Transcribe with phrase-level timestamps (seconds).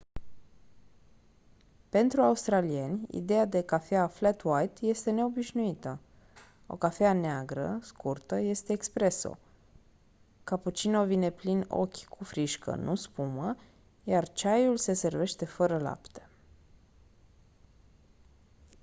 [1.89, 5.99] pentru australieni ideea de cafea flat white” este neobișnuită.
[6.67, 9.37] o cafea neagră scurtă este espresso”
[10.43, 13.55] cappuccino vine plin ochi cu frișcă nu spumă
[14.03, 16.29] iar ceaiul se servește fără lapte